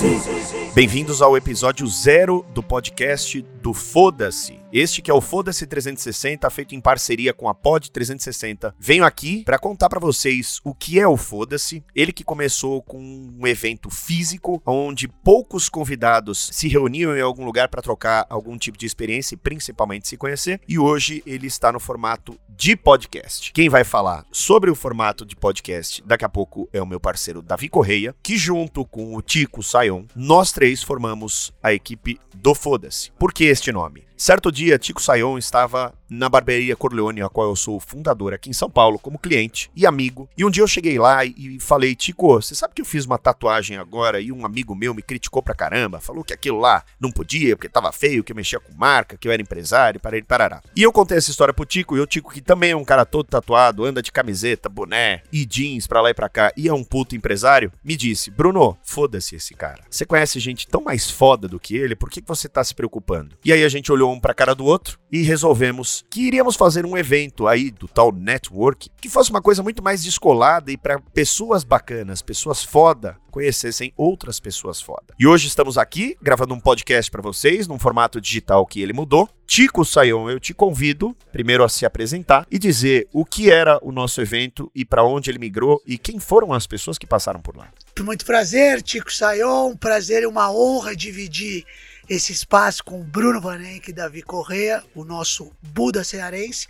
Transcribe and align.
see. 0.00 0.39
Bem-vindos 0.74 1.22
ao 1.22 1.36
episódio 1.36 1.86
zero 1.86 2.44
do 2.52 2.62
podcast 2.62 3.42
do 3.60 3.74
Foda-se. 3.74 4.58
Este 4.72 5.02
que 5.02 5.10
é 5.10 5.14
o 5.14 5.20
Foda-se 5.20 5.66
360, 5.66 6.48
feito 6.48 6.74
em 6.76 6.80
parceria 6.80 7.34
com 7.34 7.48
a 7.48 7.54
Pod 7.54 7.90
360. 7.90 8.74
Venho 8.78 9.04
aqui 9.04 9.42
para 9.42 9.58
contar 9.58 9.88
para 9.88 9.98
vocês 9.98 10.60
o 10.64 10.72
que 10.72 10.98
é 11.00 11.06
o 11.06 11.16
Foda-se. 11.16 11.84
Ele 11.94 12.12
que 12.12 12.22
começou 12.22 12.80
com 12.80 12.98
um 12.98 13.46
evento 13.46 13.90
físico, 13.90 14.62
onde 14.64 15.08
poucos 15.08 15.68
convidados 15.68 16.50
se 16.52 16.68
reuniam 16.68 17.16
em 17.16 17.20
algum 17.20 17.44
lugar 17.44 17.68
para 17.68 17.82
trocar 17.82 18.26
algum 18.30 18.56
tipo 18.56 18.78
de 18.78 18.86
experiência 18.86 19.34
e 19.34 19.38
principalmente 19.38 20.06
se 20.06 20.16
conhecer. 20.16 20.60
E 20.68 20.78
hoje 20.78 21.20
ele 21.26 21.48
está 21.48 21.72
no 21.72 21.80
formato 21.80 22.38
de 22.48 22.76
podcast. 22.76 23.52
Quem 23.52 23.68
vai 23.68 23.82
falar 23.82 24.24
sobre 24.30 24.70
o 24.70 24.76
formato 24.76 25.26
de 25.26 25.34
podcast 25.34 26.00
daqui 26.06 26.24
a 26.24 26.28
pouco 26.28 26.68
é 26.72 26.80
o 26.80 26.86
meu 26.86 27.00
parceiro 27.00 27.42
Davi 27.42 27.68
Correia, 27.68 28.14
que 28.22 28.36
junto 28.36 28.84
com 28.84 29.16
o 29.16 29.20
Tico 29.20 29.62
Sayon, 29.62 30.04
nós 30.14 30.39
três 30.50 30.82
formamos 30.82 31.52
a 31.62 31.74
equipe 31.74 32.18
do 32.34 32.54
Foda-se. 32.54 33.12
Por 33.18 33.34
que 33.34 33.44
este 33.44 33.70
nome? 33.70 34.09
Certo 34.20 34.52
dia, 34.52 34.78
Tico 34.78 35.00
Sayon 35.00 35.38
estava 35.38 35.94
na 36.06 36.28
barbearia 36.28 36.76
Corleone, 36.76 37.22
a 37.22 37.28
qual 37.30 37.48
eu 37.48 37.56
sou 37.56 37.80
fundador 37.80 38.34
aqui 38.34 38.50
em 38.50 38.52
São 38.52 38.68
Paulo, 38.68 38.98
como 38.98 39.18
cliente 39.18 39.70
e 39.74 39.86
amigo. 39.86 40.28
E 40.36 40.44
um 40.44 40.50
dia 40.50 40.62
eu 40.62 40.68
cheguei 40.68 40.98
lá 40.98 41.24
e 41.24 41.58
falei, 41.58 41.94
Tico, 41.94 42.34
você 42.34 42.54
sabe 42.54 42.74
que 42.74 42.82
eu 42.82 42.84
fiz 42.86 43.06
uma 43.06 43.16
tatuagem 43.16 43.78
agora 43.78 44.20
e 44.20 44.30
um 44.30 44.44
amigo 44.44 44.74
meu 44.74 44.92
me 44.92 45.00
criticou 45.00 45.42
pra 45.42 45.54
caramba, 45.54 46.00
falou 46.00 46.22
que 46.22 46.34
aquilo 46.34 46.58
lá 46.58 46.84
não 47.00 47.10
podia, 47.10 47.56
porque 47.56 47.66
tava 47.66 47.90
feio, 47.92 48.22
que 48.22 48.32
eu 48.32 48.36
mexia 48.36 48.60
com 48.60 48.74
marca, 48.74 49.16
que 49.16 49.26
eu 49.26 49.32
era 49.32 49.40
empresário, 49.40 49.98
para 49.98 50.18
ele 50.18 50.26
parará. 50.26 50.60
E 50.76 50.82
eu 50.82 50.92
contei 50.92 51.16
essa 51.16 51.30
história 51.30 51.54
pro 51.54 51.64
Tico, 51.64 51.96
e 51.96 52.00
o 52.00 52.06
Tico, 52.06 52.30
que 52.30 52.42
também 52.42 52.72
é 52.72 52.76
um 52.76 52.84
cara 52.84 53.06
todo 53.06 53.24
tatuado, 53.24 53.86
anda 53.86 54.02
de 54.02 54.12
camiseta, 54.12 54.68
boné 54.68 55.22
e 55.32 55.46
jeans 55.46 55.86
pra 55.86 56.02
lá 56.02 56.10
e 56.10 56.14
pra 56.14 56.28
cá, 56.28 56.52
e 56.58 56.68
é 56.68 56.74
um 56.74 56.84
puto 56.84 57.16
empresário, 57.16 57.72
me 57.82 57.96
disse, 57.96 58.30
Bruno, 58.30 58.76
foda-se 58.82 59.36
esse 59.36 59.54
cara. 59.54 59.82
Você 59.88 60.04
conhece 60.04 60.38
gente 60.40 60.68
tão 60.68 60.82
mais 60.82 61.10
foda 61.10 61.48
do 61.48 61.58
que 61.58 61.74
ele, 61.74 61.96
por 61.96 62.10
que 62.10 62.22
você 62.26 62.50
tá 62.50 62.62
se 62.62 62.74
preocupando? 62.74 63.34
E 63.42 63.50
aí 63.50 63.64
a 63.64 63.68
gente 63.70 63.90
olhou 63.90 64.09
um 64.12 64.20
pra 64.20 64.34
cara 64.34 64.54
do 64.54 64.64
outro 64.64 64.98
e 65.10 65.22
resolvemos 65.22 66.04
que 66.10 66.22
iríamos 66.22 66.56
fazer 66.56 66.86
um 66.86 66.96
evento 66.96 67.46
aí 67.46 67.70
do 67.70 67.88
tal 67.88 68.12
network 68.12 68.90
que 69.00 69.08
fosse 69.08 69.30
uma 69.30 69.42
coisa 69.42 69.62
muito 69.62 69.82
mais 69.82 70.02
descolada 70.02 70.70
e 70.70 70.76
para 70.76 70.98
pessoas 70.98 71.64
bacanas, 71.64 72.22
pessoas 72.22 72.62
foda, 72.62 73.16
conhecessem 73.30 73.92
outras 73.96 74.38
pessoas 74.38 74.80
foda. 74.80 75.14
E 75.18 75.26
hoje 75.26 75.46
estamos 75.46 75.78
aqui 75.78 76.16
gravando 76.20 76.54
um 76.54 76.60
podcast 76.60 77.10
para 77.10 77.22
vocês 77.22 77.66
num 77.66 77.78
formato 77.78 78.20
digital 78.20 78.66
que 78.66 78.82
ele 78.82 78.92
mudou. 78.92 79.28
Tico 79.46 79.84
Sayon, 79.84 80.30
eu 80.30 80.38
te 80.38 80.54
convido 80.54 81.16
primeiro 81.32 81.64
a 81.64 81.68
se 81.68 81.84
apresentar 81.84 82.46
e 82.50 82.58
dizer 82.58 83.08
o 83.12 83.24
que 83.24 83.50
era 83.50 83.78
o 83.82 83.90
nosso 83.90 84.20
evento 84.20 84.70
e 84.74 84.84
para 84.84 85.04
onde 85.04 85.30
ele 85.30 85.38
migrou 85.38 85.80
e 85.86 85.98
quem 85.98 86.20
foram 86.20 86.52
as 86.52 86.66
pessoas 86.66 86.98
que 86.98 87.06
passaram 87.06 87.40
por 87.40 87.56
lá. 87.56 87.68
Muito 88.00 88.24
prazer, 88.24 88.80
Tico 88.82 89.12
Sayon, 89.12 89.76
prazer 89.76 90.22
e 90.22 90.26
uma 90.26 90.52
honra 90.52 90.94
dividir 90.94 91.64
esse 92.10 92.32
espaço 92.32 92.82
com 92.82 93.04
Bruno 93.04 93.40
Vanenck 93.40 93.88
e 93.88 93.94
Davi 93.94 94.20
Correa, 94.20 94.82
o 94.96 95.04
nosso 95.04 95.52
Buda 95.62 96.02
cearense. 96.02 96.66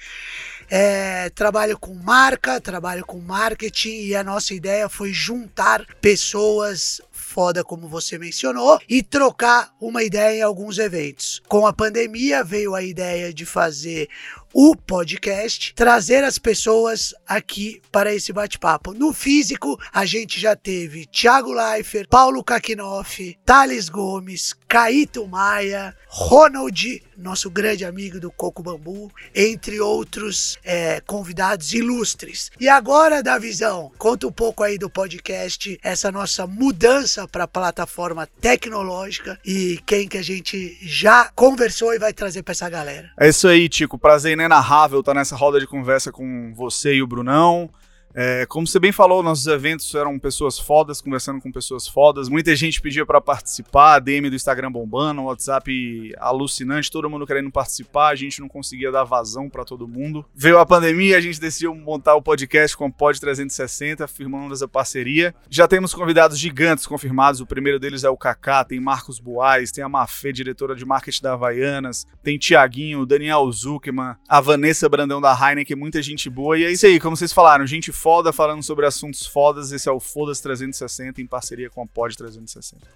É, 0.68 1.30
trabalho 1.30 1.78
com 1.78 1.94
marca, 1.94 2.60
trabalho 2.60 3.06
com 3.06 3.18
marketing 3.18 4.02
e 4.02 4.14
a 4.14 4.22
nossa 4.22 4.52
ideia 4.52 4.86
foi 4.86 5.14
juntar 5.14 5.84
pessoas 5.98 7.00
foda, 7.10 7.64
como 7.64 7.88
você 7.88 8.18
mencionou, 8.18 8.78
e 8.88 9.02
trocar 9.02 9.74
uma 9.80 10.02
ideia 10.02 10.40
em 10.40 10.42
alguns 10.42 10.78
eventos. 10.78 11.40
Com 11.48 11.66
a 11.66 11.72
pandemia 11.72 12.44
veio 12.44 12.74
a 12.74 12.82
ideia 12.82 13.32
de 13.32 13.46
fazer 13.46 14.08
o 14.52 14.76
podcast, 14.76 15.74
trazer 15.74 16.24
as 16.24 16.38
pessoas 16.38 17.14
aqui 17.26 17.80
para 17.92 18.14
esse 18.14 18.32
bate-papo. 18.32 18.92
No 18.92 19.12
físico, 19.12 19.78
a 19.92 20.04
gente 20.04 20.40
já 20.40 20.56
teve 20.56 21.06
Thiago 21.06 21.52
Leifert, 21.52 22.08
Paulo 22.08 22.42
Kakinoff, 22.42 23.38
Thales 23.44 23.88
Gomes, 23.88 24.54
Caíto 24.66 25.26
Maia, 25.26 25.94
Ronald, 26.08 27.02
nosso 27.16 27.50
grande 27.50 27.84
amigo 27.84 28.18
do 28.18 28.30
Coco 28.30 28.62
Bambu, 28.62 29.12
entre 29.34 29.80
outros 29.80 30.58
é, 30.64 31.00
convidados 31.00 31.72
ilustres. 31.72 32.50
E 32.58 32.68
agora, 32.68 33.22
da 33.22 33.38
visão, 33.38 33.92
conta 33.98 34.26
um 34.26 34.32
pouco 34.32 34.62
aí 34.62 34.78
do 34.78 34.90
podcast, 34.90 35.78
essa 35.82 36.10
nossa 36.10 36.46
mudança 36.46 37.28
para 37.28 37.44
a 37.44 37.48
plataforma 37.48 38.26
tecnológica 38.40 39.38
e 39.44 39.78
quem 39.86 40.08
que 40.08 40.18
a 40.18 40.22
gente 40.22 40.78
já 40.82 41.30
conversou 41.34 41.94
e 41.94 41.98
vai 41.98 42.12
trazer 42.12 42.42
para 42.42 42.52
essa 42.52 42.68
galera. 42.68 43.10
É 43.18 43.28
isso 43.28 43.46
aí, 43.46 43.68
Tico. 43.68 43.98
Prazer 43.98 44.36
inenarrável 44.40 45.00
estar 45.00 45.14
nessa 45.14 45.36
roda 45.36 45.60
de 45.60 45.66
conversa 45.66 46.10
com 46.10 46.52
você 46.54 46.94
e 46.94 47.02
o 47.02 47.06
Brunão. 47.06 47.70
É, 48.14 48.44
como 48.46 48.66
você 48.66 48.78
bem 48.78 48.92
falou, 48.92 49.22
nossos 49.22 49.46
eventos 49.46 49.94
eram 49.94 50.18
pessoas 50.18 50.58
fodas, 50.58 51.00
conversando 51.00 51.40
com 51.40 51.50
pessoas 51.52 51.86
fodas. 51.86 52.28
Muita 52.28 52.54
gente 52.56 52.80
pedia 52.80 53.06
para 53.06 53.20
participar, 53.20 54.00
DM 54.00 54.28
do 54.28 54.36
Instagram 54.36 54.70
bombando, 54.70 55.22
WhatsApp 55.22 56.12
alucinante, 56.18 56.90
todo 56.90 57.08
mundo 57.08 57.26
querendo 57.26 57.50
participar, 57.50 58.08
a 58.08 58.14
gente 58.14 58.40
não 58.40 58.48
conseguia 58.48 58.90
dar 58.90 59.04
vazão 59.04 59.48
para 59.48 59.64
todo 59.64 59.86
mundo. 59.86 60.24
Veio 60.34 60.58
a 60.58 60.66
pandemia, 60.66 61.16
a 61.16 61.20
gente 61.20 61.40
decidiu 61.40 61.74
montar 61.74 62.14
o 62.14 62.22
podcast 62.22 62.76
com 62.76 62.86
o 62.86 62.92
Pod 62.92 63.20
360, 63.20 64.06
firmando 64.08 64.52
essa 64.52 64.66
parceria. 64.66 65.34
Já 65.48 65.68
temos 65.68 65.94
convidados 65.94 66.38
gigantes 66.38 66.86
confirmados, 66.86 67.40
o 67.40 67.46
primeiro 67.46 67.78
deles 67.78 68.04
é 68.04 68.10
o 68.10 68.16
Kaká, 68.16 68.64
tem 68.64 68.80
Marcos 68.80 69.18
Boaz, 69.18 69.70
tem 69.70 69.84
a 69.84 69.88
Mafê, 69.88 70.32
diretora 70.32 70.74
de 70.74 70.84
marketing 70.84 71.22
da 71.22 71.32
Havaianas, 71.34 72.06
tem 72.22 72.38
Tiaguinho, 72.38 73.06
Daniel 73.06 73.50
Zuckman, 73.52 74.16
a 74.28 74.40
Vanessa 74.40 74.88
Brandão 74.88 75.20
da 75.20 75.32
Heineken, 75.32 75.76
muita 75.76 76.02
gente 76.02 76.28
boa. 76.28 76.58
E 76.58 76.64
é 76.64 76.72
isso 76.72 76.86
aí, 76.86 76.98
como 76.98 77.16
vocês 77.16 77.32
falaram, 77.32 77.66
gente 77.66 77.92
foda 78.00 78.32
falando 78.32 78.62
sobre 78.62 78.86
assuntos 78.86 79.26
fodas. 79.26 79.72
Esse 79.72 79.88
é 79.88 79.92
o 79.92 80.00
Fodas 80.00 80.40
360 80.40 81.20
em 81.20 81.26
parceria 81.26 81.68
com 81.68 81.82
a 81.82 81.86
Pod 81.86 82.16
360. 82.16 82.86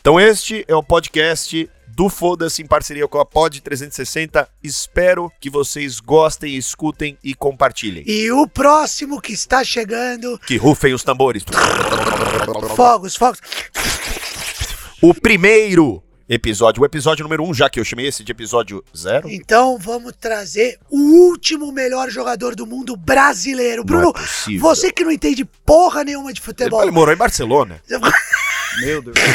Então 0.00 0.20
este 0.20 0.64
é 0.68 0.74
o 0.74 0.82
podcast 0.82 1.68
do 1.88 2.08
Foda-se 2.08 2.62
em 2.62 2.66
parceria 2.66 3.08
com 3.08 3.18
a 3.18 3.24
Pod 3.24 3.60
360. 3.60 4.48
Espero 4.62 5.32
que 5.40 5.48
vocês 5.48 5.98
gostem, 5.98 6.56
escutem 6.56 7.16
e 7.24 7.34
compartilhem. 7.34 8.04
E 8.06 8.30
o 8.30 8.46
próximo 8.46 9.20
que 9.20 9.32
está 9.32 9.64
chegando. 9.64 10.38
Que 10.40 10.56
rufem 10.56 10.92
os 10.92 11.02
tambores. 11.02 11.42
Fogos, 12.76 13.16
fogos. 13.16 13.40
O 15.02 15.14
primeiro 15.14 16.02
episódio, 16.30 16.80
o 16.82 16.86
episódio 16.86 17.24
número 17.24 17.42
1, 17.42 17.48
um, 17.48 17.54
já 17.54 17.68
que 17.68 17.80
eu 17.80 17.84
chamei 17.84 18.06
esse 18.06 18.22
de 18.22 18.30
episódio 18.30 18.84
zero. 18.96 19.28
Então 19.28 19.76
vamos 19.76 20.12
trazer 20.18 20.78
o 20.88 20.96
último 21.26 21.72
melhor 21.72 22.08
jogador 22.08 22.54
do 22.54 22.64
mundo 22.64 22.96
brasileiro. 22.96 23.82
Bruno, 23.82 24.12
é 24.16 24.56
você 24.58 24.92
que 24.92 25.02
não 25.02 25.10
entende 25.10 25.44
porra 25.66 26.04
nenhuma 26.04 26.32
de 26.32 26.40
futebol. 26.40 26.82
Ele 26.82 26.92
morou 26.92 27.12
em 27.12 27.16
Barcelona. 27.16 27.82
Meu 28.80 29.02
Deus. 29.02 29.16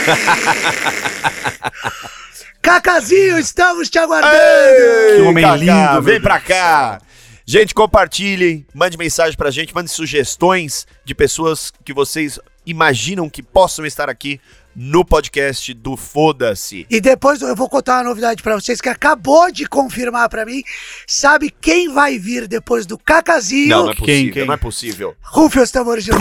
Cacazinho, 2.62 3.38
estamos 3.38 3.90
te 3.90 4.00
aguardando. 4.00 4.34
Ei, 4.34 5.18
Que 5.18 5.22
homem 5.24 5.44
Cacá, 5.44 5.56
lindo, 5.58 6.02
Vem 6.02 6.22
pra 6.22 6.40
cá. 6.40 7.02
Gente, 7.46 7.76
compartilhem, 7.76 8.66
mande 8.74 8.98
mensagem 8.98 9.38
pra 9.38 9.52
gente, 9.52 9.76
mande 9.76 9.92
sugestões 9.92 10.88
de 11.04 11.14
pessoas 11.14 11.72
que 11.84 11.94
vocês 11.94 12.40
imaginam 12.66 13.30
que 13.30 13.44
possam 13.44 13.86
estar 13.86 14.10
aqui 14.10 14.42
no 14.76 15.06
podcast 15.06 15.74
do 15.74 15.96
Foda-se. 15.96 16.86
E 16.90 17.00
depois 17.00 17.42
eu 17.42 17.56
vou 17.56 17.70
contar 17.70 17.98
uma 17.98 18.04
novidade 18.10 18.44
pra 18.44 18.56
vocês 18.56 18.82
que 18.82 18.90
acabou 18.90 19.52
de 19.52 19.66
confirmar 19.68 20.28
pra 20.30 20.46
mim. 20.46 20.62
Sabe 21.08 21.50
quem 21.62 21.92
vai 21.94 22.20
vir 22.20 22.48
depois 22.48 22.86
do 22.86 22.98
Cacazinho? 22.98 23.70
Não, 23.70 23.84
não 23.86 23.92
é 23.92 23.96
possível, 23.96 24.06
Quem, 24.24 24.32
quem? 24.32 24.46
não 24.46 24.54
é 24.54 24.58
possível. 24.58 25.16
Os 25.64 25.72
tambores 25.72 26.04
de. 26.04 26.12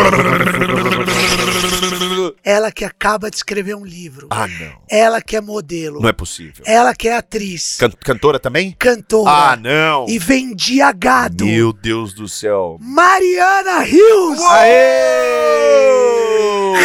Ela 2.45 2.71
que 2.71 2.85
acaba 2.85 3.31
de 3.31 3.37
escrever 3.37 3.75
um 3.75 3.85
livro. 3.85 4.29
Ah, 4.31 4.47
não. 4.47 4.73
Ela 4.89 5.21
que 5.21 5.37
é 5.37 5.41
modelo. 5.41 6.01
Não 6.01 6.09
é 6.09 6.13
possível. 6.13 6.65
Ela 6.67 6.95
que 6.95 7.09
é 7.09 7.17
atriz. 7.17 7.77
Can- 7.79 7.91
cantora 7.91 8.39
também? 8.39 8.73
Cantora. 8.79 9.31
Ah, 9.31 9.57
não. 9.57 10.07
E 10.09 10.19
vendia 10.19 10.93
gado. 10.93 11.45
Meu 11.47 11.73
Deus 11.73 12.15
do 12.15 12.29
céu. 12.29 12.79
Mariana 12.81 13.81
Rios! 13.81 14.39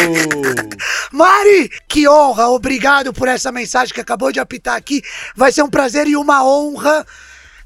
Mari, 1.12 1.70
que 1.88 2.08
honra! 2.08 2.48
Obrigado 2.48 3.12
por 3.12 3.28
essa 3.28 3.50
mensagem 3.52 3.94
que 3.94 4.00
acabou 4.00 4.32
de 4.32 4.40
apitar 4.40 4.76
aqui. 4.76 5.02
Vai 5.34 5.52
ser 5.52 5.62
um 5.62 5.70
prazer 5.70 6.06
e 6.06 6.16
uma 6.16 6.44
honra 6.44 7.06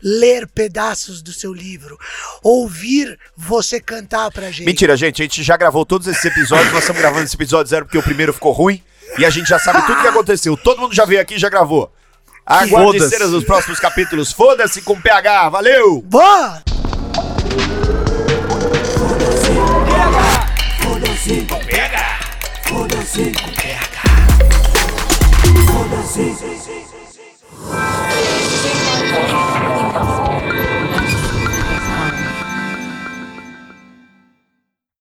ler 0.03 0.47
pedaços 0.47 1.23
do 1.23 1.33
seu 1.33 1.53
livro, 1.55 1.99
ouvir 2.43 3.19
você 3.35 3.81
cantar 3.81 4.31
pra 4.31 4.51
gente. 4.51 4.67
Mentira, 4.67 4.97
gente. 4.97 5.23
A 5.23 5.25
gente 5.25 5.43
já 5.43 5.57
gravou 5.57 5.87
todos 5.87 6.07
esses 6.07 6.25
episódios. 6.25 6.71
Nós 6.73 6.83
estamos 6.83 7.01
gravando 7.01 7.25
esse 7.25 7.35
episódio 7.35 7.71
zero 7.71 7.87
porque 7.87 7.99
o 7.99 8.03
primeiro 8.03 8.33
ficou 8.33 8.53
ruim. 8.53 8.83
E 9.19 9.25
a 9.25 9.31
gente 9.31 9.49
já 9.49 9.59
sabe 9.59 9.85
tudo 9.87 10.03
que 10.03 10.09
aconteceu. 10.09 10.57
Todo 10.57 10.81
mundo 10.81 10.95
já 10.95 11.05
veio 11.05 11.21
aqui 11.21 11.35
e 11.35 11.39
já 11.39 11.49
gravou. 11.49 11.91
Aguarde 12.45 12.99
Foda-se. 12.99 13.11
cenas 13.11 13.31
dos 13.31 13.45
próximos 13.45 13.81
capítulos. 13.81 14.33
Foda-se 14.33 14.83
com 14.83 15.01
PH. 15.01 15.49
Valeu! 15.49 16.03
Boa! 16.03 16.63
Foda-se. 22.75 23.31